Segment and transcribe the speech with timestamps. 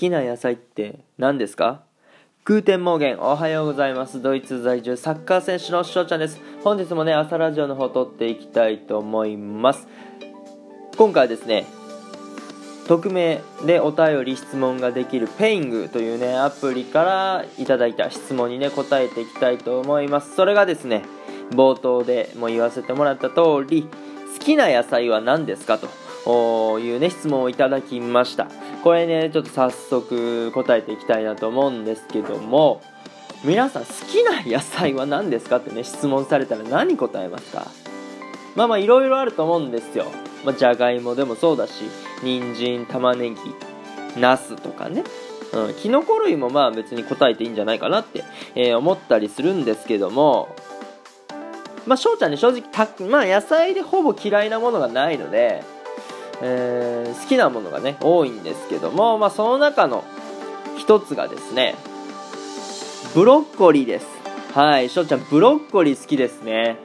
[0.00, 1.82] きな野菜って何ですか？
[2.46, 4.22] Guten Morgen おはようございます。
[4.22, 6.40] ドイツ在住サッカー選手の翔ちゃんです。
[6.64, 9.86] 本日もね朝ラジオの方録っていきたいと思います。
[10.96, 11.66] 今回はですね
[12.88, 20.34] 匿名でお便り質問ができる Peing というねアプリからいただいた質問にね答えていきたいと思います。
[20.34, 21.02] それがですね
[21.50, 23.86] 冒頭でも言わせてもらった通り
[24.32, 25.78] 好きな野菜は何ですか？
[26.24, 28.48] というね質問をいただきました。
[28.82, 32.82] これねちょっと早速答えていきたいなと思うんですけども
[33.44, 37.66] 皆さん好きな野菜は何ですかってね質問されたら何答えますか？
[38.56, 40.06] まあまあいろいろあると思うんですよ。
[40.44, 41.72] ま、じゃがいもでもそうだし
[42.22, 43.36] 人参玉ねぎ
[44.20, 45.04] ナスとかね。
[45.52, 48.22] うん、キノコ類もまあ別に答えていいんじゃないかなって、
[48.54, 50.54] えー、思ったりするんですけども
[51.86, 55.64] まあ翔ちゃんね正直た、まあ、野菜でほぼ嫌いなものがないので
[56.42, 60.04] えー、好きなものがね多いんですけども、まあ、その中の
[60.78, 61.74] 一つがですね
[63.14, 64.06] ブロッコリーです。
[64.54, 66.76] はいしょうちゃんブロッコリー好きですね。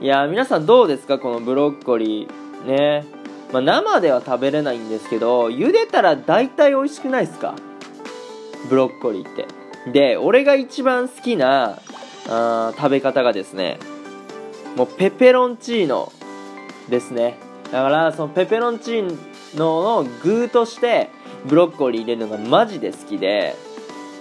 [0.00, 2.66] いや皆さんどうですかこのブロッコリー？
[2.66, 3.04] ね。
[3.52, 7.54] まあ、生では食べれないんですけど茹でたら大体美味しくないですか？
[8.68, 9.46] ブロッコリーって。
[9.90, 11.78] で俺が一番好きな
[12.28, 13.78] あ食べ方がですね
[14.76, 16.12] もうペペロンチーノ
[16.90, 17.38] ですね。
[17.72, 19.18] だからそのペペロンチー
[19.56, 21.10] ノの具として
[21.46, 23.54] ブロッコリー入れるのがマジで好きで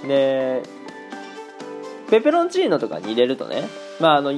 [0.05, 0.63] で
[2.09, 3.63] ペペロンチーノとかに入れるとね
[3.99, 4.33] まああの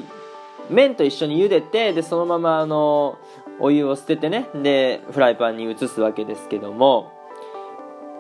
[0.70, 3.18] 麺と一緒に茹でてでそのままあの
[3.60, 7.12] お湯を捨ててねでフライパンに移すわけですけども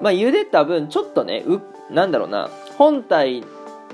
[0.01, 1.61] まあ茹でた分ちょっとねう
[1.93, 3.43] なんだろうな本体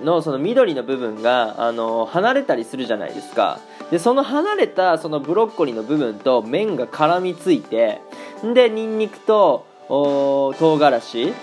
[0.04, 3.60] のその緑の部分があの離れたりするじゃないですか。
[3.92, 8.02] でその離れたそのブロッコリーの部分と麺が絡みついて
[8.44, 11.34] でニンニクと唐辛子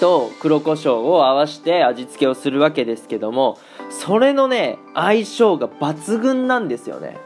[0.00, 3.58] と黒胡椒を合わせて味付けをするわけですけども
[3.90, 7.18] それのね相性が抜群なんですよね。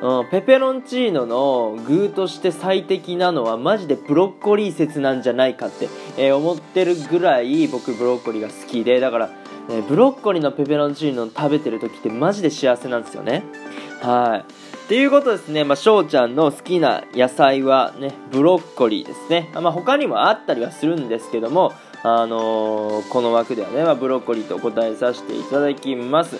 [0.00, 9.30] うん、ペペロンチーノの具として最適なのはマジでブロッコリー説なんじゃないかって、えー、思ってるぐらい僕ブロッコリーが好きでだから
[9.68, 13.44] ね、ブロッコリーのペペロンチーノ食べてる時ってマジで幸せなんですよね
[14.00, 19.50] はいっていうことですね、まあ、翔ちゃんの好きな野菜はね、ブロッコリーですね。
[19.52, 26.38] まあ、他にもあったりはするんですけども、あのー、この枠ではね、まあ、ブロッコリーとお答えさせていただきます。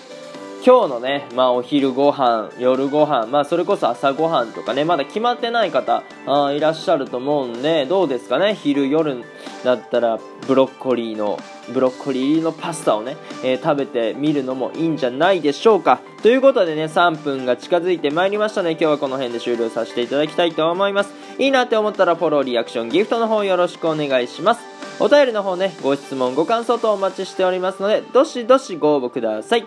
[0.65, 8.55] 今日のね、まあ、お昼ご飯夜ご飯まあ、それこそ朝ご飯とかねまだ決まってない方あいらっしゃると思うんでどうですかね？
[8.55, 9.23] 昼夜
[9.63, 11.39] だったらブロッコリーの
[11.73, 16.01] ブロッコリーのパスタをね、えー、食べてみるのもいいんじゃないでしょうか？
[16.21, 18.71] ということでね3分が近づいてまいりましたね。
[18.71, 21.13] 今日はこの辺で終了させていただきたいと思います。
[21.39, 24.61] いいなって思ったらフォローリアクションギフトの方よろしくお願いします。
[24.99, 29.65] お便りの方ねご質問ご感想とお待ちしておりますのでどしどしご応募ください。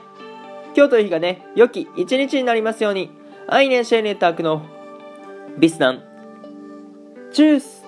[0.74, 3.10] 今日という日がね、良き一日になりますように。
[3.48, 4.62] アイネンシェーネタークの
[5.58, 6.02] ビスナン。
[7.32, 7.84] チュース